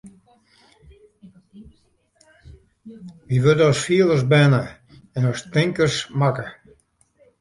Wy 3.27 3.37
wurde 3.43 3.65
as 3.71 3.79
fielers 3.85 4.23
berne 4.31 4.63
en 5.15 5.23
ta 5.25 5.33
tinkers 5.53 5.95
makke. 6.19 6.45